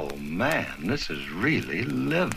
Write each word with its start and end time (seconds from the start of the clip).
Oh, 0.00 0.16
man, 0.16 0.68
this 0.84 1.10
is 1.10 1.28
really 1.28 1.82
living. 1.82 2.30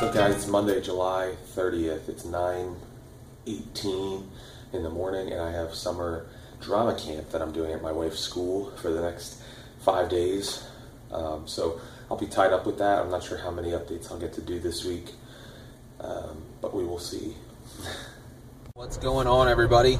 So 0.00 0.10
guys, 0.12 0.34
it's 0.34 0.48
Monday, 0.48 0.80
July 0.80 1.36
30th. 1.54 2.08
It's 2.08 2.24
9:18 2.24 4.26
in 4.72 4.82
the 4.82 4.90
morning 4.90 5.30
and 5.30 5.40
I 5.40 5.52
have 5.52 5.72
summer 5.72 6.26
drama 6.60 6.96
camp 6.96 7.30
that 7.30 7.40
I'm 7.40 7.52
doing 7.52 7.72
at 7.72 7.80
my 7.80 7.92
wife's 7.92 8.18
school 8.18 8.72
for 8.82 8.90
the 8.90 9.02
next 9.02 9.40
5 9.82 10.08
days. 10.08 10.64
Um, 11.12 11.46
so 11.46 11.80
I'll 12.10 12.16
be 12.16 12.26
tied 12.26 12.52
up 12.52 12.66
with 12.66 12.78
that. 12.78 12.98
I'm 12.98 13.10
not 13.12 13.22
sure 13.22 13.38
how 13.38 13.52
many 13.52 13.70
updates 13.70 14.10
I'll 14.10 14.18
get 14.18 14.32
to 14.32 14.40
do 14.40 14.58
this 14.58 14.84
week. 14.84 15.12
Um, 16.00 16.42
but 16.60 16.74
we 16.74 16.84
will 16.84 16.98
see. 16.98 17.36
What's 18.74 18.96
going 18.98 19.26
on, 19.26 19.48
everybody? 19.48 19.98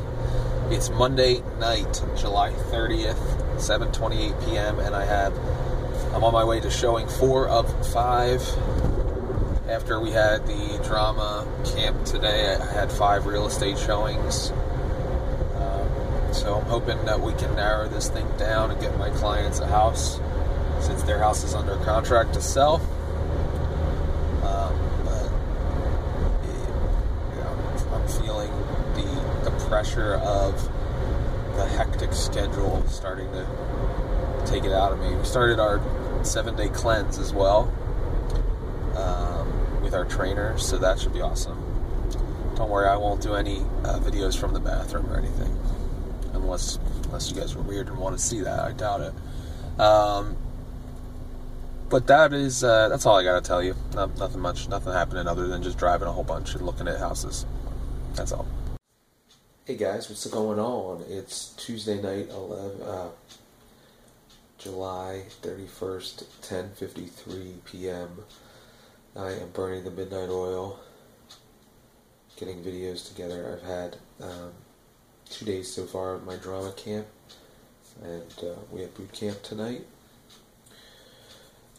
It's 0.70 0.90
Monday 0.90 1.42
night, 1.58 2.02
July 2.16 2.50
30th, 2.70 3.16
7:28 3.56 4.44
p.m., 4.46 4.78
and 4.80 4.94
I 4.94 5.04
have 5.04 5.32
I'm 6.14 6.22
on 6.22 6.32
my 6.32 6.44
way 6.44 6.60
to 6.60 6.70
showing 6.70 7.08
four 7.08 7.48
of 7.48 7.66
five. 7.92 8.40
After 9.68 9.98
we 9.98 10.12
had 10.12 10.46
the 10.46 10.80
drama 10.84 11.44
camp 11.74 12.04
today, 12.04 12.54
I 12.54 12.72
had 12.72 12.92
five 12.92 13.26
real 13.26 13.46
estate 13.46 13.77
showings. 13.77 14.52
Um, 15.56 15.88
so 16.32 16.54
I'm 16.54 16.66
hoping 16.66 17.04
that 17.06 17.20
we 17.20 17.32
can 17.32 17.56
narrow 17.56 17.88
this 17.88 18.08
thing 18.08 18.28
down 18.38 18.70
and 18.70 18.80
get 18.80 18.96
my 18.96 19.10
clients 19.10 19.58
a 19.58 19.66
house, 19.66 20.20
since 20.80 21.02
their 21.02 21.18
house 21.18 21.42
is 21.42 21.52
under 21.52 21.77
contract 21.78 22.34
to 22.34 22.41
sell. 22.41 22.77
Um, 24.44 24.78
but 25.04 25.30
you 26.46 27.41
know, 27.41 27.56
I'm 27.92 28.06
feeling 28.06 28.50
the 28.94 29.50
the 29.50 29.56
pressure 29.84 30.14
of 30.14 30.62
the 31.56 31.66
hectic 31.66 32.12
schedule 32.14 32.82
starting 32.88 33.30
to 33.32 33.46
take 34.46 34.64
it 34.64 34.72
out 34.72 34.92
of 34.92 34.98
me. 34.98 35.14
We 35.14 35.24
started 35.24 35.60
our 35.60 35.78
seven 36.24 36.56
day 36.56 36.70
cleanse 36.70 37.18
as 37.18 37.34
well 37.34 37.70
um, 38.96 39.82
with 39.82 39.92
our 39.92 40.06
trainer, 40.06 40.56
so 40.56 40.78
that 40.78 40.98
should 40.98 41.12
be 41.12 41.20
awesome. 41.20 41.58
Don't 42.56 42.70
worry, 42.70 42.88
I 42.88 42.96
won't 42.96 43.20
do 43.20 43.34
any 43.34 43.58
uh, 43.84 43.98
videos 43.98 44.38
from 44.38 44.54
the 44.54 44.60
bathroom 44.60 45.06
or 45.12 45.18
anything, 45.18 45.54
unless 46.32 46.78
unless 47.04 47.30
you 47.30 47.36
guys 47.36 47.54
were 47.54 47.62
weird 47.62 47.88
and 47.88 47.98
want 47.98 48.16
to 48.16 48.24
see 48.24 48.41
that. 48.41 48.60
I 48.60 48.72
doubt 48.72 49.02
it. 49.02 49.80
Um, 49.80 50.34
but 51.91 52.06
that 52.06 52.32
is 52.32 52.64
uh, 52.64 52.88
that's 52.88 53.04
all 53.04 53.19
I 53.19 53.22
gotta 53.22 53.42
tell 53.42 53.62
you. 53.62 53.76
No, 53.94 54.06
nothing 54.19 54.41
much, 54.41 54.66
nothing 54.66 54.94
happening 54.94 55.28
other 55.28 55.46
than 55.46 55.62
just 55.62 55.76
driving 55.76 56.08
a 56.08 56.12
whole 56.12 56.24
bunch 56.24 56.54
and 56.54 56.64
looking 56.64 56.88
at 56.88 56.98
houses. 56.98 57.44
That's 58.14 58.32
all. 58.32 58.46
Hey 59.66 59.76
guys, 59.76 60.10
what's 60.10 60.26
going 60.26 60.58
on? 60.58 61.02
It's 61.08 61.54
Tuesday 61.56 61.98
night, 61.98 62.28
11, 62.28 62.82
uh, 62.82 63.08
July 64.58 65.22
31st, 65.40 66.24
10:53 66.42 67.64
p.m. 67.64 68.10
I 69.16 69.30
am 69.30 69.48
burning 69.54 69.84
the 69.84 69.90
midnight 69.90 70.28
oil, 70.28 70.80
getting 72.36 72.62
videos 72.62 73.08
together. 73.08 73.56
I've 73.56 73.66
had 73.66 73.96
um, 74.20 74.52
two 75.30 75.46
days 75.46 75.72
so 75.72 75.86
far 75.86 76.12
of 76.12 76.26
my 76.26 76.36
drama 76.36 76.72
camp, 76.72 77.06
and 78.02 78.34
uh, 78.42 78.56
we 78.70 78.82
have 78.82 78.94
boot 78.94 79.14
camp 79.14 79.42
tonight. 79.42 79.86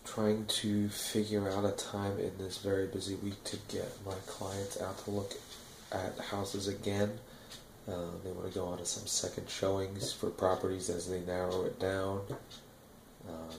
Trying 0.04 0.48
to 0.48 0.90
figure 0.90 1.48
out 1.52 1.66
a 1.66 1.72
time 1.74 2.18
in 2.18 2.36
this 2.40 2.58
very 2.58 2.88
busy 2.88 3.14
week 3.14 3.44
to 3.44 3.58
get 3.68 4.04
my 4.04 4.16
clients 4.26 4.82
out 4.82 4.98
to 5.04 5.12
look 5.12 5.34
at 5.92 6.18
houses 6.18 6.68
again. 6.68 7.20
Uh, 7.88 8.12
they 8.24 8.32
want 8.32 8.52
to 8.52 8.58
go 8.58 8.66
on 8.66 8.80
to 8.80 8.86
some 8.86 9.06
second 9.06 9.48
showings 9.48 10.12
for 10.12 10.32
properties 10.32 10.90
as 10.90 11.08
they 11.08 11.20
narrow 11.22 11.66
it 11.66 11.80
down. 11.80 12.22
Um, 13.30 13.58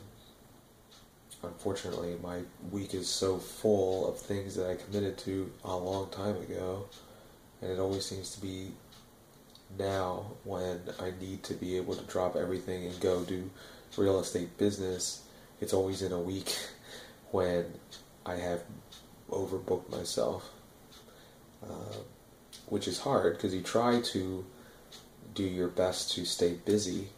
unfortunately, 1.45 2.17
my 2.23 2.41
week 2.73 2.93
is 2.95 3.09
so 3.09 3.39
full 3.39 4.09
of 4.09 4.19
things 4.19 4.57
that 4.57 4.69
I 4.69 4.75
committed 4.75 5.17
to 5.19 5.51
a 5.65 5.77
long 5.77 6.11
time 6.11 6.37
ago, 6.37 6.87
and 7.63 7.71
it 7.71 7.79
always 7.79 8.05
seems 8.05 8.35
to 8.35 8.41
be 8.41 8.73
now 9.79 10.27
when 10.45 10.81
I 11.01 11.13
need 11.21 11.43
to 11.45 11.55
be 11.55 11.77
able 11.77 11.95
to 11.95 12.05
drop 12.05 12.35
everything 12.35 12.85
and 12.85 12.99
go 13.01 13.23
do 13.23 13.49
real 13.97 14.19
estate 14.19 14.59
business. 14.59 15.23
It's 15.61 15.73
always 15.73 16.03
in 16.03 16.13
a 16.13 16.21
week 16.21 16.57
when 17.31 17.67
I 18.25 18.37
have 18.37 18.63
overbooked 19.31 19.91
myself. 19.91 20.51
Uh, 21.63 21.99
which 22.69 22.89
is 22.89 23.01
hard 23.01 23.37
because 23.37 23.55
you 23.55 23.63
try 23.63 24.01
to 24.01 24.45
do 25.35 25.45
your 25.45 25.69
best 25.69 26.13
to 26.13 26.25
stay 26.25 26.55
busy 26.65 27.09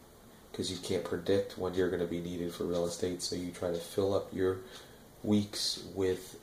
because 0.51 0.71
you 0.71 0.79
can't 0.79 1.05
predict 1.05 1.57
when 1.57 1.75
you're 1.75 1.89
going 1.89 2.01
to 2.01 2.07
be 2.07 2.21
needed 2.21 2.53
for 2.53 2.65
real 2.65 2.87
estate. 2.87 3.23
So 3.23 3.37
you 3.37 3.51
try 3.51 3.71
to 3.71 3.79
fill 3.79 4.15
up 4.15 4.35
your 4.35 4.59
weeks 5.23 5.85
with 5.95 6.39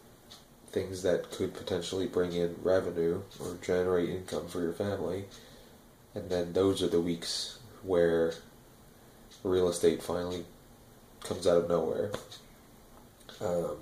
things 0.70 1.04
that 1.04 1.32
could 1.32 1.54
potentially 1.54 2.08
bring 2.08 2.34
in 2.34 2.56
revenue 2.64 3.22
or 3.40 3.58
generate 3.62 4.10
income 4.10 4.48
for 4.48 4.62
your 4.62 4.74
family. 4.74 5.26
And 6.14 6.30
then 6.30 6.54
those 6.54 6.82
are 6.82 6.88
the 6.88 7.02
weeks 7.02 7.60
where 7.84 8.34
real 9.44 9.70
estate 9.70 10.02
finally 10.02 10.46
comes 11.24 11.46
out 11.46 11.58
of 11.58 11.70
nowhere. 11.70 12.12
Um, 13.42 13.78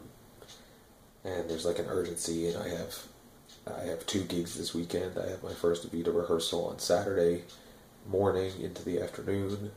and 1.23 1.49
there's 1.49 1.65
like 1.65 1.79
an 1.79 1.85
urgency, 1.87 2.47
and 2.47 2.57
I 2.57 2.69
have 2.69 3.07
I 3.65 3.85
have 3.85 4.05
two 4.05 4.23
gigs 4.23 4.57
this 4.57 4.73
weekend. 4.73 5.17
I 5.17 5.29
have 5.29 5.43
my 5.43 5.53
first 5.53 5.89
Evita 5.89 6.13
rehearsal 6.13 6.67
on 6.67 6.79
Saturday 6.79 7.43
morning 8.09 8.51
into 8.61 8.83
the 8.83 9.01
afternoon. 9.01 9.71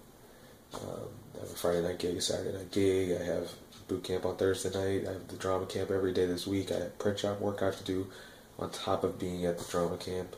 Um, 0.74 1.08
I 1.36 1.40
have 1.40 1.50
a 1.50 1.54
Friday 1.54 1.82
night 1.82 1.98
gig, 1.98 2.16
a 2.16 2.20
Saturday 2.20 2.56
night 2.56 2.72
gig. 2.72 3.16
I 3.20 3.24
have 3.24 3.52
boot 3.86 4.02
camp 4.02 4.26
on 4.26 4.36
Thursday 4.36 4.70
night. 4.70 5.08
I 5.08 5.12
have 5.12 5.28
the 5.28 5.36
drama 5.36 5.66
camp 5.66 5.90
every 5.90 6.12
day 6.12 6.26
this 6.26 6.46
week. 6.46 6.72
I 6.72 6.78
have 6.78 6.98
print 6.98 7.20
shop 7.20 7.40
work 7.40 7.62
I 7.62 7.66
have 7.66 7.78
to 7.78 7.84
do 7.84 8.08
on 8.58 8.70
top 8.70 9.04
of 9.04 9.18
being 9.18 9.44
at 9.46 9.58
the 9.58 9.70
drama 9.70 9.96
camp. 9.96 10.34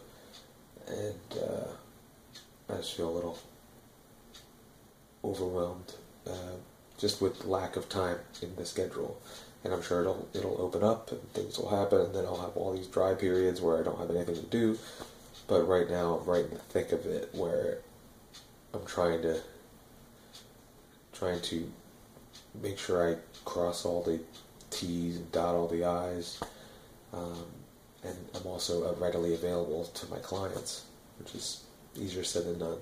And 0.87 1.43
uh, 1.43 2.73
I 2.73 2.77
just 2.77 2.95
feel 2.95 3.09
a 3.09 3.11
little 3.11 3.39
overwhelmed 5.25 5.95
uh, 6.27 6.57
just 6.99 7.23
with 7.23 7.45
lack 7.47 7.77
of 7.77 7.89
time 7.89 8.19
in 8.43 8.55
the 8.57 8.67
schedule 8.67 9.21
and 9.65 9.73
I'm 9.73 9.83
sure 9.83 10.01
it'll 10.01 10.29
it'll 10.35 10.61
open 10.61 10.83
up 10.83 11.11
and 11.11 11.21
things 11.33 11.59
will 11.59 11.71
happen, 11.71 12.01
and 12.01 12.15
then 12.15 12.25
I'll 12.25 12.41
have 12.41 12.57
all 12.57 12.73
these 12.73 12.87
dry 12.87 13.15
periods 13.15 13.61
where 13.61 13.79
I 13.79 13.83
don't 13.83 13.99
have 13.99 14.11
anything 14.11 14.37
to 14.37 14.43
do. 14.43 14.79
But 15.47 15.63
right 15.67 15.89
now, 15.89 16.19
I'm 16.19 16.27
right 16.27 16.45
in 16.45 16.51
the 16.51 16.59
thick 16.59 16.93
of 16.93 17.07
it, 17.07 17.31
where 17.33 17.79
I'm 18.75 18.85
trying 18.87 19.23
to 19.23 19.41
trying 21.13 21.41
to 21.41 21.71
make 22.63 22.79
sure 22.79 23.13
I 23.13 23.17
cross 23.45 23.85
all 23.85 24.03
the 24.03 24.21
T's 24.71 25.17
and 25.17 25.33
dot 25.33 25.55
all 25.55 25.67
the 25.67 25.85
I's, 25.85 26.41
um, 27.13 27.47
and 28.05 28.17
I'm 28.35 28.47
also 28.47 28.95
readily 28.97 29.35
available 29.35 29.85
to 29.85 30.07
my 30.11 30.19
clients, 30.19 30.85
which 31.19 31.35
is 31.35 31.65
easier 31.97 32.25
said 32.25 32.45
than 32.45 32.59
done. 32.59 32.79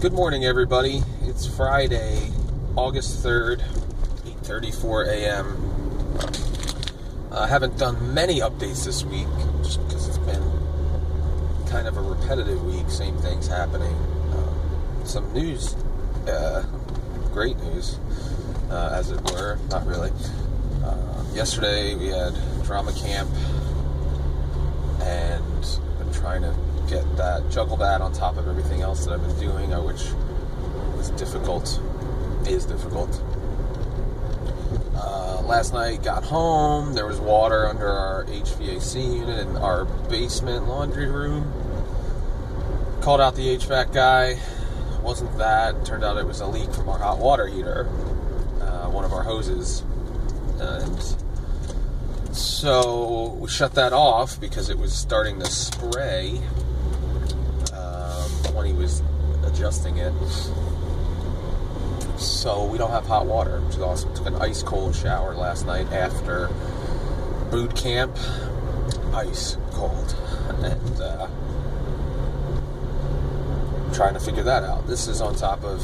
Good 0.00 0.12
morning, 0.12 0.44
everybody. 0.44 1.02
It's 1.22 1.46
Friday, 1.46 2.30
August 2.76 3.22
third. 3.22 3.62
8:34 4.44 5.08
a.m. 5.08 5.56
I 7.32 7.46
haven't 7.46 7.78
done 7.78 8.12
many 8.12 8.40
updates 8.40 8.84
this 8.84 9.02
week 9.02 9.26
just 9.62 9.82
because 9.86 10.06
it's 10.06 10.18
been 10.18 10.42
kind 11.66 11.88
of 11.88 11.96
a 11.96 12.02
repetitive 12.02 12.62
week, 12.66 12.90
same 12.90 13.16
things 13.18 13.46
happening. 13.46 13.94
Uh, 14.32 15.04
some 15.04 15.32
news, 15.32 15.74
uh, 16.28 16.62
great 17.32 17.56
news, 17.56 17.98
uh, 18.70 18.90
as 18.92 19.10
it 19.10 19.20
were, 19.32 19.58
not 19.70 19.86
really. 19.86 20.12
Uh, 20.84 21.24
yesterday 21.32 21.94
we 21.94 22.08
had 22.08 22.34
drama 22.64 22.92
camp 22.92 23.30
and 25.00 25.78
been 25.98 26.12
trying 26.12 26.42
to 26.42 26.54
get 26.86 27.16
that, 27.16 27.50
juggle 27.50 27.78
that 27.78 28.02
on 28.02 28.12
top 28.12 28.36
of 28.36 28.46
everything 28.46 28.82
else 28.82 29.06
that 29.06 29.14
I've 29.14 29.26
been 29.26 29.40
doing, 29.40 29.72
uh, 29.72 29.80
which 29.80 30.04
was 30.98 31.08
difficult, 31.12 31.80
is 32.46 32.66
difficult 32.66 33.22
last 34.94 35.72
night, 35.72 36.02
got 36.02 36.24
home. 36.24 36.94
There 36.94 37.06
was 37.06 37.20
water 37.20 37.66
under 37.68 37.88
our 37.88 38.24
HVAC 38.24 39.18
unit 39.18 39.46
in 39.46 39.56
our 39.56 39.84
basement 39.84 40.66
laundry 40.66 41.06
room. 41.06 41.52
Called 43.00 43.20
out 43.20 43.36
the 43.36 43.56
HVAC 43.56 43.92
guy. 43.92 44.38
Wasn't 45.02 45.36
that. 45.38 45.84
Turned 45.84 46.02
out 46.02 46.16
it 46.16 46.26
was 46.26 46.40
a 46.40 46.46
leak 46.46 46.72
from 46.72 46.88
our 46.88 46.98
hot 46.98 47.18
water 47.18 47.46
heater, 47.46 47.86
uh, 48.60 48.88
one 48.90 49.04
of 49.04 49.12
our 49.12 49.22
hoses. 49.22 49.84
And 50.58 51.16
so 52.34 53.36
we 53.38 53.48
shut 53.48 53.74
that 53.74 53.92
off 53.92 54.40
because 54.40 54.70
it 54.70 54.78
was 54.78 54.92
starting 54.92 55.38
to 55.40 55.46
spray 55.46 56.38
um, 57.74 58.30
when 58.54 58.66
he 58.66 58.72
was 58.72 59.02
adjusting 59.44 59.98
it 59.98 60.12
so 62.24 62.64
we 62.64 62.78
don't 62.78 62.90
have 62.90 63.06
hot 63.06 63.26
water, 63.26 63.60
which 63.60 63.76
is 63.76 63.82
awesome. 63.82 64.14
Took 64.14 64.26
an 64.26 64.36
ice 64.36 64.62
cold 64.62 64.94
shower 64.94 65.34
last 65.34 65.66
night 65.66 65.92
after 65.92 66.48
boot 67.50 67.74
camp, 67.76 68.16
ice 69.12 69.56
cold, 69.72 70.16
and 70.62 71.00
uh, 71.00 71.26
trying 73.92 74.14
to 74.14 74.20
figure 74.20 74.42
that 74.42 74.62
out. 74.62 74.86
This 74.86 75.06
is 75.06 75.20
on 75.20 75.34
top 75.34 75.62
of 75.64 75.82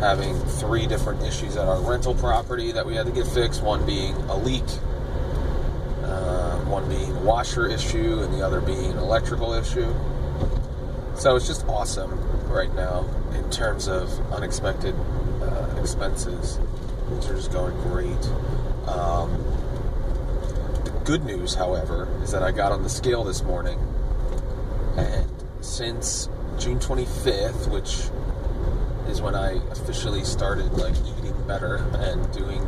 having 0.00 0.38
three 0.38 0.86
different 0.86 1.22
issues 1.22 1.56
at 1.56 1.66
our 1.66 1.80
rental 1.80 2.14
property 2.14 2.72
that 2.72 2.86
we 2.86 2.94
had 2.94 3.06
to 3.06 3.12
get 3.12 3.26
fixed. 3.26 3.62
One 3.62 3.84
being 3.84 4.14
a 4.14 4.36
leak, 4.36 4.64
uh, 6.04 6.58
one 6.66 6.88
being 6.88 7.16
a 7.16 7.20
washer 7.20 7.66
issue, 7.66 8.20
and 8.20 8.32
the 8.32 8.44
other 8.44 8.60
being 8.60 8.92
an 8.92 8.98
electrical 8.98 9.52
issue. 9.54 9.92
So 11.16 11.34
it's 11.34 11.48
just 11.48 11.66
awesome 11.66 12.37
right 12.48 12.72
now 12.74 13.06
in 13.34 13.50
terms 13.50 13.88
of 13.88 14.10
unexpected 14.32 14.94
uh, 15.42 15.76
expenses. 15.80 16.58
Things 17.08 17.26
are 17.28 17.34
just 17.34 17.52
going 17.52 17.74
great. 17.82 18.26
Um, 18.88 19.32
the 20.84 20.92
good 21.04 21.24
news, 21.24 21.54
however, 21.54 22.08
is 22.22 22.32
that 22.32 22.42
I 22.42 22.50
got 22.52 22.72
on 22.72 22.82
the 22.82 22.88
scale 22.88 23.24
this 23.24 23.42
morning, 23.42 23.78
and 24.96 25.30
since 25.60 26.28
June 26.58 26.78
25th, 26.78 27.70
which 27.70 28.10
is 29.08 29.22
when 29.22 29.34
I 29.34 29.52
officially 29.70 30.24
started 30.24 30.72
like 30.74 30.94
eating 31.18 31.34
better 31.46 31.76
and 31.94 32.30
doing, 32.32 32.66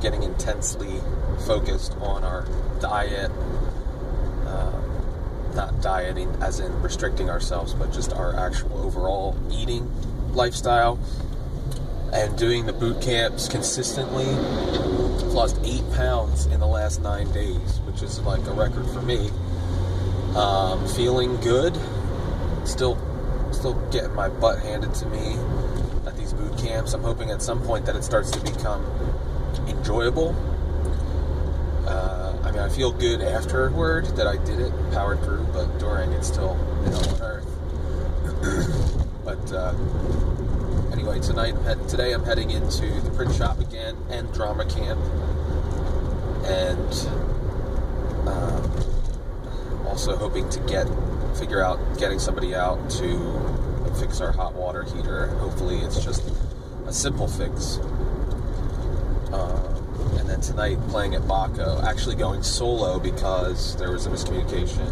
getting 0.00 0.22
intensely 0.22 1.00
focused 1.46 1.92
on 2.00 2.24
our 2.24 2.46
diet. 2.80 3.30
Uh, 4.46 4.81
not 5.54 5.80
dieting 5.80 6.34
as 6.40 6.60
in 6.60 6.82
restricting 6.82 7.30
ourselves, 7.30 7.74
but 7.74 7.92
just 7.92 8.12
our 8.12 8.34
actual 8.36 8.78
overall 8.78 9.36
eating 9.50 9.90
lifestyle 10.32 10.98
and 12.12 12.36
doing 12.36 12.66
the 12.66 12.72
boot 12.72 13.00
camps 13.00 13.48
consistently. 13.48 14.26
I've 14.26 15.32
lost 15.32 15.58
eight 15.64 15.84
pounds 15.94 16.46
in 16.46 16.60
the 16.60 16.66
last 16.66 17.00
nine 17.00 17.30
days, 17.32 17.80
which 17.86 18.02
is 18.02 18.20
like 18.20 18.46
a 18.46 18.52
record 18.52 18.86
for 18.90 19.00
me. 19.00 19.30
Um, 20.36 20.86
feeling 20.88 21.36
good, 21.40 21.78
still, 22.64 22.98
still 23.52 23.74
getting 23.90 24.14
my 24.14 24.28
butt 24.28 24.60
handed 24.60 24.94
to 24.94 25.06
me 25.06 25.36
at 26.06 26.16
these 26.16 26.32
boot 26.32 26.56
camps. 26.58 26.92
I'm 26.92 27.02
hoping 27.02 27.30
at 27.30 27.42
some 27.42 27.62
point 27.62 27.86
that 27.86 27.96
it 27.96 28.04
starts 28.04 28.30
to 28.32 28.40
become 28.40 28.84
enjoyable. 29.68 30.34
Uh, 31.86 32.31
I 32.52 32.54
mean, 32.54 32.64
I 32.64 32.68
feel 32.68 32.92
good 32.92 33.22
afterward 33.22 34.04
that 34.16 34.26
I 34.26 34.36
did 34.36 34.60
it, 34.60 34.72
powered 34.92 35.22
through, 35.24 35.46
but 35.54 35.78
during 35.78 36.12
it's 36.12 36.28
still 36.28 36.54
hell 36.84 37.08
on 37.14 37.22
earth. 37.22 37.46
but 39.24 39.52
uh, 39.52 39.72
anyway, 40.92 41.18
tonight, 41.20 41.54
I'm 41.54 41.64
head- 41.64 41.88
today 41.88 42.12
I'm 42.12 42.22
heading 42.24 42.50
into 42.50 43.00
the 43.00 43.10
print 43.10 43.34
shop 43.34 43.58
again 43.58 43.96
and 44.10 44.30
drama 44.34 44.66
camp, 44.66 45.00
and 46.44 47.08
um, 48.28 49.86
also 49.86 50.14
hoping 50.14 50.50
to 50.50 50.60
get 50.60 50.86
figure 51.38 51.64
out 51.64 51.78
getting 51.98 52.18
somebody 52.18 52.54
out 52.54 52.90
to 52.90 53.94
fix 53.98 54.20
our 54.20 54.32
hot 54.32 54.52
water 54.52 54.82
heater. 54.82 55.28
Hopefully, 55.38 55.78
it's 55.78 56.04
just 56.04 56.22
a 56.86 56.92
simple 56.92 57.28
fix. 57.28 57.78
Um, 59.32 59.61
and 60.22 60.30
then 60.30 60.40
tonight 60.40 60.78
playing 60.86 61.16
at 61.16 61.22
Baco, 61.22 61.82
actually 61.82 62.14
going 62.14 62.44
solo 62.44 63.00
because 63.00 63.74
there 63.76 63.90
was 63.90 64.06
a 64.06 64.10
miscommunication 64.10 64.88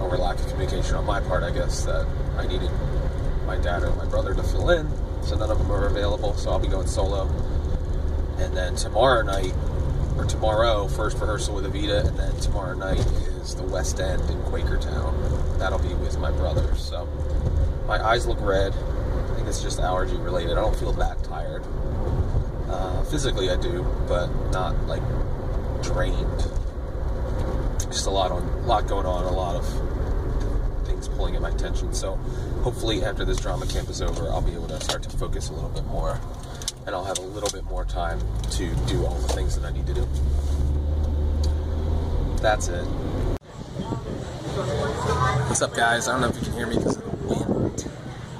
or 0.00 0.16
lack 0.16 0.38
of 0.38 0.48
communication 0.48 0.94
on 0.94 1.04
my 1.04 1.20
part, 1.20 1.42
I 1.42 1.50
guess, 1.50 1.84
that 1.84 2.06
I 2.38 2.46
needed 2.46 2.70
my 3.44 3.58
dad 3.58 3.82
or 3.82 3.94
my 3.96 4.06
brother 4.06 4.34
to 4.34 4.42
fill 4.42 4.70
in, 4.70 4.88
so 5.22 5.36
none 5.36 5.50
of 5.50 5.58
them 5.58 5.70
are 5.70 5.88
available, 5.88 6.32
so 6.36 6.50
I'll 6.50 6.58
be 6.58 6.68
going 6.68 6.86
solo. 6.86 7.28
And 8.38 8.56
then 8.56 8.76
tomorrow 8.76 9.20
night, 9.20 9.52
or 10.16 10.24
tomorrow, 10.24 10.88
first 10.88 11.18
rehearsal 11.18 11.56
with 11.56 11.66
Evita, 11.66 12.06
and 12.06 12.18
then 12.18 12.34
tomorrow 12.40 12.74
night 12.74 13.04
is 13.42 13.56
the 13.56 13.62
West 13.64 14.00
End 14.00 14.22
in 14.30 14.38
Quakertown. 14.44 15.58
That'll 15.58 15.80
be 15.80 15.92
with 15.92 16.18
my 16.18 16.30
brother. 16.30 16.74
So 16.76 17.06
my 17.86 18.02
eyes 18.02 18.26
look 18.26 18.40
red. 18.40 18.72
I 18.72 19.34
think 19.34 19.48
it's 19.48 19.62
just 19.62 19.80
allergy 19.80 20.16
related. 20.16 20.52
I 20.52 20.62
don't 20.62 20.76
feel 20.76 20.92
that 20.94 21.22
tired. 21.24 21.62
Physically, 23.10 23.50
I 23.50 23.56
do, 23.56 23.86
but 24.06 24.26
not 24.50 24.76
like 24.86 25.02
drained. 25.82 26.44
Just 27.90 28.06
a 28.06 28.10
lot 28.10 28.30
on, 28.30 28.42
a 28.42 28.66
lot 28.66 28.86
going 28.86 29.06
on, 29.06 29.24
a 29.24 29.32
lot 29.32 29.56
of 29.56 29.66
things 30.86 31.08
pulling 31.08 31.34
at 31.34 31.40
my 31.40 31.48
attention. 31.48 31.94
So, 31.94 32.16
hopefully, 32.62 33.02
after 33.02 33.24
this 33.24 33.38
drama 33.38 33.66
camp 33.66 33.88
is 33.88 34.02
over, 34.02 34.28
I'll 34.28 34.42
be 34.42 34.52
able 34.52 34.68
to 34.68 34.78
start 34.80 35.02
to 35.04 35.10
focus 35.10 35.48
a 35.48 35.54
little 35.54 35.70
bit 35.70 35.86
more, 35.86 36.20
and 36.86 36.94
I'll 36.94 37.06
have 37.06 37.16
a 37.18 37.22
little 37.22 37.48
bit 37.50 37.64
more 37.64 37.86
time 37.86 38.20
to 38.50 38.74
do 38.86 39.06
all 39.06 39.14
the 39.14 39.32
things 39.32 39.58
that 39.58 39.64
I 39.64 39.72
need 39.72 39.86
to 39.86 39.94
do. 39.94 40.06
That's 42.42 42.68
it. 42.68 42.84
What's 45.48 45.62
up, 45.62 45.74
guys? 45.74 46.08
I 46.08 46.12
don't 46.12 46.20
know 46.20 46.28
if 46.28 46.36
you 46.36 46.42
can 46.42 46.52
hear 46.52 46.66
me 46.66 46.76
because 46.76 46.97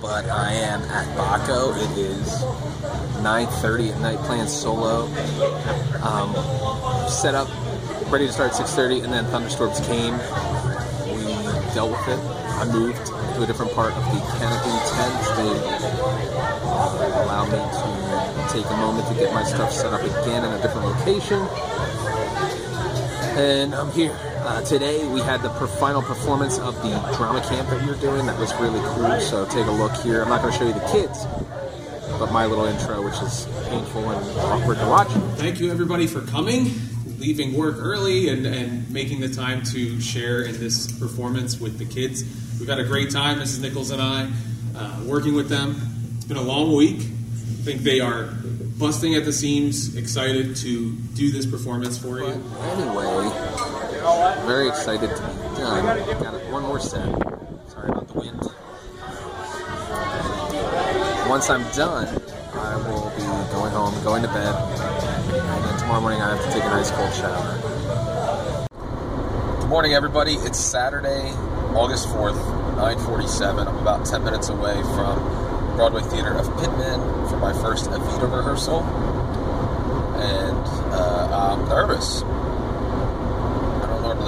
but 0.01 0.29
I 0.29 0.53
am 0.53 0.83
at 0.83 1.07
Baco. 1.17 1.75
It 1.77 1.99
is 1.99 2.43
9:30 3.23 3.91
at 3.91 4.01
night 4.01 4.19
playing 4.21 4.47
solo. 4.47 5.07
Um, 6.03 6.35
set 7.09 7.35
up, 7.35 7.49
ready 8.11 8.27
to 8.27 8.33
start 8.33 8.51
at 8.51 8.57
6:30, 8.57 9.03
and 9.03 9.13
then 9.13 9.25
thunderstorms 9.27 9.81
came. 9.81 10.15
We 11.15 11.33
dealt 11.75 11.91
with 11.91 12.09
it. 12.09 12.21
I 12.59 12.65
moved 12.67 13.07
to 13.07 13.43
a 13.43 13.47
different 13.47 13.73
part 13.73 13.93
of 13.93 14.05
the 14.07 14.21
canopy 14.39 14.77
tent. 14.91 15.15
They 15.39 15.55
uh, 16.67 17.25
allowed 17.25 17.51
me 17.51 17.59
to 17.59 18.53
take 18.53 18.67
a 18.67 18.77
moment 18.77 19.09
to 19.09 19.15
get 19.15 19.33
my 19.33 19.45
stuff 19.45 19.73
set 19.73 19.93
up 19.93 20.03
again 20.03 20.45
in 20.45 20.53
a 20.53 20.63
different 20.63 20.87
location. 20.87 21.41
And 23.37 23.75
I'm 23.75 23.91
here. 23.93 24.28
Uh, 24.49 24.63
today 24.63 25.07
we 25.09 25.21
had 25.21 25.43
the 25.43 25.51
per- 25.51 25.67
final 25.67 26.01
performance 26.01 26.59
of 26.59 26.75
the 26.77 26.89
drama 27.19 27.39
camp 27.51 27.69
that 27.69 27.83
we 27.83 27.87
were 27.87 28.01
doing. 28.01 28.25
That 28.25 28.39
was 28.39 28.51
really 28.55 28.81
cool. 28.95 29.21
So 29.21 29.45
take 29.45 29.67
a 29.67 29.71
look 29.71 29.93
here. 29.97 30.23
I'm 30.23 30.31
not 30.31 30.41
going 30.41 30.55
to 30.55 30.59
show 30.59 30.67
you 30.67 30.73
the 30.73 30.89
kids, 30.91 31.27
but 32.19 32.33
my 32.33 32.47
little 32.47 32.65
intro, 32.65 33.05
which 33.05 33.21
is 33.21 33.47
painful 33.69 34.09
and 34.09 34.39
awkward 34.39 34.79
to 34.79 34.87
watch. 34.87 35.09
Thank 35.37 35.61
you, 35.61 35.71
everybody, 35.71 36.07
for 36.07 36.23
coming, 36.23 36.71
leaving 37.19 37.59
work 37.59 37.77
early, 37.79 38.31
and, 38.31 38.47
and 38.47 38.91
making 38.91 39.21
the 39.21 39.29
time 39.29 39.65
to 39.65 40.01
share 40.01 40.41
in 40.41 40.59
this 40.59 40.91
performance 40.99 41.61
with 41.61 41.79
the 41.79 41.85
kids. 41.85 42.25
We've 42.59 42.71
had 42.71 42.79
a 42.79 42.85
great 42.85 43.11
time, 43.11 43.41
Mrs. 43.41 43.61
Nichols 43.61 43.91
and 43.91 44.01
I, 44.01 44.31
uh, 44.75 45.03
working 45.05 45.35
with 45.35 45.51
them. 45.51 45.79
It's 46.17 46.25
been 46.25 46.39
a 46.39 46.43
long 46.43 46.75
week. 46.75 47.01
I 47.01 47.65
think 47.65 47.83
they 47.83 48.01
are 48.01 48.31
busting 48.79 49.15
at 49.15 49.27
the 49.27 49.33
seams, 49.33 49.95
excited 49.95 50.57
to 50.57 50.93
do 50.93 51.31
this 51.33 51.45
performance 51.45 51.99
for 51.99 52.21
you. 52.21 52.27
Anyway, 52.27 53.48
very 54.47 54.69
excited 54.69 55.11
to 55.11 55.23
be 55.23 55.57
done. 55.59 55.85
Got 56.23 56.51
one 56.51 56.63
more 56.63 56.81
set. 56.81 57.05
Sorry 57.69 57.89
about 57.89 58.09
the 58.09 58.19
wind. 58.19 58.41
Once 61.29 61.51
I'm 61.51 61.63
done, 61.73 62.09
I 62.55 62.77
will 62.89 63.11
be 63.11 63.23
going 63.53 63.73
home, 63.73 64.03
going 64.03 64.23
to 64.23 64.29
bed, 64.29 64.55
and 64.55 65.65
then 65.65 65.79
tomorrow 65.79 66.01
morning 66.01 66.23
I 66.23 66.35
have 66.35 66.45
to 66.45 66.51
take 66.53 66.65
an 66.65 66.73
ice 66.73 66.91
cold 66.91 67.13
shower. 67.13 67.59
Good 69.61 69.69
morning, 69.69 69.93
everybody. 69.93 70.35
It's 70.35 70.59
Saturday, 70.59 71.33
August 71.75 72.09
4th, 72.09 72.39
9:47. 72.77 73.69
I'm 73.69 73.77
about 73.77 74.07
10 74.07 74.25
minutes 74.25 74.49
away 74.49 74.83
from 74.95 75.19
Broadway 75.77 76.03
Theater 76.03 76.33
of 76.33 76.47
Pitman 76.59 77.29
for 77.29 77.37
my 77.37 77.53
first 77.53 77.91
Evita 77.91 78.35
rehearsal, 78.35 78.83
and 80.17 80.67
uh, 80.95 81.53
I'm 81.53 81.69
nervous. 81.69 82.23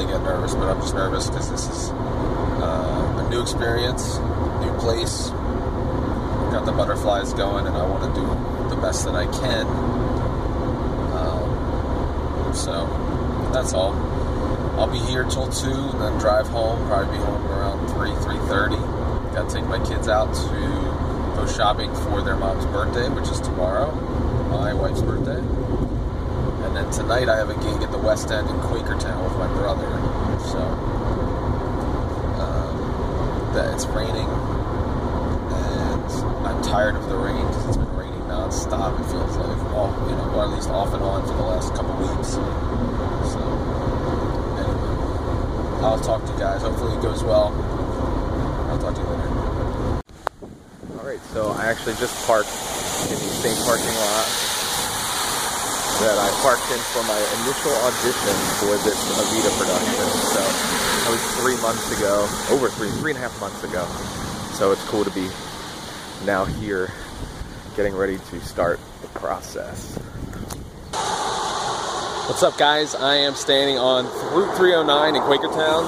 Get 0.00 0.23
nervous, 0.23 0.54
but 0.54 0.69
I'm 0.69 0.80
just 0.80 0.95
nervous 0.95 1.28
because 1.28 1.50
this 1.50 1.69
is 1.69 1.90
uh, 1.90 3.25
a 3.25 3.30
new 3.30 3.42
experience, 3.42 4.16
new 4.61 4.73
place. 4.78 5.28
Got 6.50 6.64
the 6.64 6.73
butterflies 6.73 7.33
going, 7.35 7.66
and 7.66 7.76
I 7.76 7.87
want 7.87 8.12
to 8.12 8.21
do 8.21 8.26
the 8.75 8.80
best 8.80 9.04
that 9.04 9.14
I 9.14 9.26
can. 9.26 9.66
Um, 11.14 12.54
so 12.54 12.88
that's 13.52 13.73
all. 13.73 13.92
I'll 14.80 14.90
be 14.90 14.99
here 14.99 15.25
till 15.25 15.49
two, 15.52 15.69
and 15.69 16.00
then 16.00 16.19
drive 16.19 16.49
home. 16.49 16.85
Probably 16.88 17.19
be 17.19 17.23
home 17.23 17.47
around 17.47 17.87
three, 17.90 18.14
three 18.25 18.38
thirty. 18.49 18.80
Got 19.35 19.49
to 19.49 19.54
take 19.54 19.66
my 19.66 19.78
kids 19.87 20.09
out 20.09 20.35
to 20.35 21.37
go 21.37 21.47
shopping 21.47 21.95
for 21.95 22.23
their 22.23 22.37
mom's 22.37 22.64
birthday, 22.66 23.09
which 23.11 23.28
is 23.28 23.38
tomorrow, 23.40 23.92
my 24.50 24.73
wife's 24.73 25.02
birthday. 25.02 25.40
And 26.70 26.76
then 26.76 26.90
tonight 26.92 27.28
I 27.28 27.36
have 27.36 27.50
a 27.50 27.54
gig 27.54 27.82
at 27.82 27.90
the 27.90 27.98
West 27.98 28.30
End 28.30 28.48
in 28.48 28.54
Quakertown 28.60 29.24
with 29.24 29.34
my 29.34 29.48
brother. 29.58 29.90
So 30.38 30.62
um, 32.38 33.50
it's 33.74 33.86
raining, 33.86 34.30
and 35.50 36.46
I'm 36.46 36.62
tired 36.62 36.94
of 36.94 37.08
the 37.08 37.16
rain 37.16 37.44
because 37.44 37.66
it's 37.66 37.76
been 37.76 37.92
raining 37.96 38.20
nonstop. 38.30 39.00
It 39.00 39.10
feels 39.10 39.36
like, 39.36 39.58
all, 39.74 39.90
you 40.08 40.14
know, 40.14 40.30
or 40.30 40.44
at 40.44 40.50
least 40.50 40.70
off 40.70 40.94
and 40.94 41.02
on 41.02 41.26
for 41.26 41.34
the 41.34 41.42
last 41.42 41.74
couple 41.74 41.90
weeks. 42.06 42.34
So 42.38 43.42
anyway, 44.62 45.82
I'll 45.82 45.98
talk 45.98 46.24
to 46.24 46.32
you 46.32 46.38
guys. 46.38 46.62
Hopefully 46.62 46.96
it 46.96 47.02
goes 47.02 47.24
well. 47.24 47.50
I'll 48.70 48.78
talk 48.78 48.94
to 48.94 49.00
you 49.00 49.08
later. 49.08 49.28
All 51.00 51.04
right, 51.04 51.20
so 51.32 51.50
I 51.50 51.66
actually 51.66 51.96
just 51.96 52.14
parked 52.28 52.48
in 53.10 53.18
the 53.18 53.34
same 53.42 53.56
parking 53.66 53.92
lot 53.96 54.59
that 56.00 56.16
I 56.16 56.33
parked 56.40 56.64
in 56.73 56.80
for 56.97 57.04
my 57.04 57.21
initial 57.45 57.76
audition 57.85 58.37
for 58.57 58.73
this 58.88 58.97
Evita 59.21 59.52
production. 59.61 60.09
So 60.33 60.40
that 60.40 61.11
was 61.12 61.21
three 61.37 61.61
months 61.61 61.92
ago, 61.92 62.25
over 62.49 62.71
three, 62.71 62.88
three 63.00 63.12
and 63.12 63.19
a 63.19 63.28
half 63.28 63.38
months 63.38 63.62
ago. 63.64 63.85
So 64.57 64.73
it's 64.73 64.83
cool 64.88 65.04
to 65.04 65.11
be 65.11 65.28
now 66.25 66.47
here, 66.47 66.90
getting 67.76 67.95
ready 67.95 68.16
to 68.16 68.40
start 68.40 68.80
the 69.02 69.09
process. 69.09 69.95
What's 72.33 72.42
up, 72.42 72.57
guys? 72.57 72.95
I 72.95 73.16
am 73.16 73.35
standing 73.35 73.76
on 73.76 74.07
Route 74.33 74.57
309 74.57 75.16
in 75.16 75.23
Quakertown. 75.23 75.85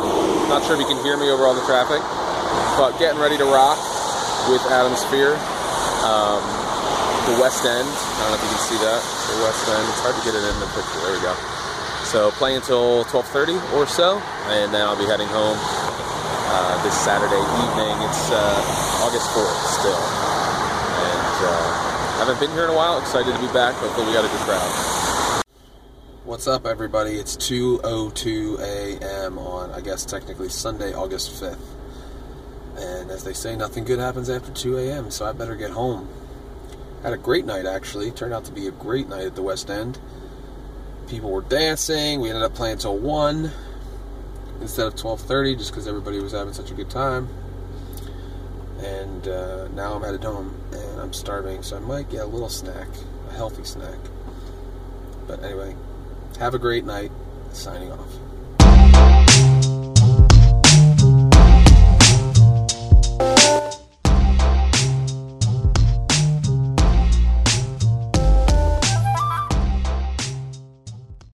Not 0.51 0.63
sure 0.65 0.75
if 0.75 0.81
you 0.81 0.87
can 0.87 1.03
hear 1.03 1.17
me 1.17 1.31
over 1.31 1.45
all 1.45 1.55
the 1.55 1.65
traffic, 1.65 2.05
but 2.77 2.99
getting 2.99 3.19
ready 3.19 3.39
to 3.39 3.45
rock 3.45 3.79
with 4.51 4.61
Adam's 4.69 5.05
Fear. 5.09 5.37
Um, 6.05 6.62
the 7.27 7.39
West 7.39 7.63
End. 7.63 7.87
I 7.87 8.19
don't 8.27 8.35
know 8.35 8.39
if 8.39 8.43
you 8.43 8.51
can 8.51 8.65
see 8.67 8.81
that. 8.83 9.01
The 9.31 9.39
West 9.47 9.63
End. 9.71 9.85
It's 9.87 10.03
hard 10.03 10.17
to 10.19 10.25
get 10.27 10.35
it 10.35 10.43
in 10.43 10.57
the 10.59 10.67
picture. 10.75 10.99
There 11.07 11.15
we 11.15 11.23
go. 11.23 11.35
So 12.11 12.31
play 12.35 12.57
until 12.57 13.05
12:30 13.07 13.63
or 13.79 13.87
so, 13.87 14.19
and 14.51 14.75
then 14.75 14.83
I'll 14.83 14.99
be 14.99 15.07
heading 15.07 15.31
home 15.31 15.55
uh, 15.55 16.83
this 16.83 16.99
Saturday 16.99 17.39
evening. 17.63 17.95
It's 18.11 18.27
uh, 18.35 19.07
August 19.07 19.31
4th 19.39 19.61
still, 19.71 20.03
and 20.99 21.35
uh, 21.47 22.19
haven't 22.19 22.41
been 22.41 22.51
here 22.51 22.65
in 22.65 22.71
a 22.71 22.77
while. 22.77 22.99
Excited 22.99 23.31
to 23.31 23.41
be 23.41 23.53
back. 23.55 23.75
Hopefully, 23.79 24.07
we 24.07 24.13
got 24.13 24.25
a 24.25 24.29
good 24.29 24.43
crowd. 24.43 25.43
What's 26.25 26.47
up, 26.49 26.67
everybody? 26.67 27.13
It's 27.13 27.37
2:02 27.37 28.59
a.m. 28.59 29.39
on, 29.39 29.71
I 29.71 29.81
guess, 29.81 30.05
technically 30.05 30.49
Sunday, 30.49 30.93
August 30.93 31.41
5th. 31.41 31.59
And 32.77 33.11
as 33.11 33.23
they 33.23 33.33
say, 33.33 33.55
nothing 33.55 33.85
good 33.85 33.99
happens 34.01 34.29
after 34.29 34.51
2 34.51 34.79
a.m., 34.79 35.11
so 35.11 35.25
I 35.27 35.33
better 35.33 35.55
get 35.55 35.71
home. 35.71 36.09
Had 37.03 37.13
a 37.13 37.19
great 37.19 37.45
night, 37.45 37.67
actually. 37.67 38.11
Turned 38.13 38.33
out 38.33 38.45
to 38.45 38.53
be 38.53 38.69
a 38.69 38.71
great 38.71 39.09
night 39.09 39.25
at 39.25 39.35
the 39.35 39.43
West 39.43 39.71
End. 39.71 39.99
People 41.09 41.31
were 41.31 41.43
dancing. 41.43 42.21
We 42.21 42.29
ended 42.29 42.45
up 42.45 42.55
playing 42.55 42.79
till 42.79 42.97
1 42.97 43.51
instead 44.61 44.87
of 44.87 44.95
12.30 44.95 45.59
just 45.59 45.73
because 45.73 45.89
everybody 45.89 46.21
was 46.21 46.33
having 46.33 46.53
such 46.53 46.71
a 46.71 46.75
good 46.75 46.91
time. 46.91 47.29
And 48.79 49.27
uh, 49.27 49.69
now 49.69 49.95
I'm 49.95 50.03
headed 50.03 50.25
home, 50.25 50.57
and 50.73 51.01
I'm 51.01 51.13
starving, 51.13 51.63
so 51.63 51.77
I 51.77 51.81
might 51.81 52.09
get 52.09 52.23
a 52.23 52.27
little 52.27 52.49
snack, 52.49 52.89
a 53.31 53.33
healthy 53.33 53.65
snack. 53.65 53.99
But 55.27 55.43
anyway, 55.43 55.77
have 56.39 56.55
a 56.55 56.59
great 56.59 56.85
night. 56.85 57.11
Signing 57.53 57.93
off. 57.93 58.09